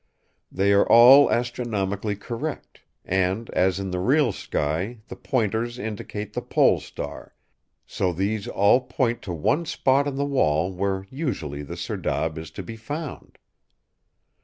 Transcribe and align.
They 0.51 0.73
are 0.73 0.89
all 0.91 1.29
astronomically 1.31 2.15
correct; 2.15 2.81
and 3.05 3.51
as 3.51 3.79
in 3.79 3.91
the 3.91 3.99
real 3.99 4.31
sky 4.31 4.97
the 5.09 5.15
Pointers 5.15 5.77
indicate 5.77 6.33
the 6.33 6.41
Pole 6.41 6.79
Star, 6.79 7.35
so 7.85 8.11
these 8.11 8.47
all 8.47 8.81
point 8.81 9.21
to 9.21 9.31
one 9.31 9.67
spot 9.67 10.07
in 10.07 10.15
the 10.15 10.25
wall 10.25 10.73
where 10.73 11.05
usually 11.11 11.61
the 11.61 11.77
serdab 11.77 12.39
is 12.39 12.49
to 12.49 12.63
be 12.63 12.77
found! 12.77 13.37